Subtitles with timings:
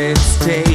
[0.00, 0.69] it's taken.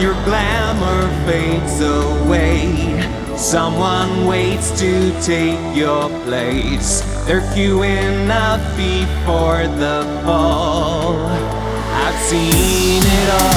[0.00, 3.02] your glamour fades away.
[3.36, 7.00] Someone waits to take your place.
[7.26, 11.16] They're queuing up before the fall.
[11.16, 13.55] I've seen it all.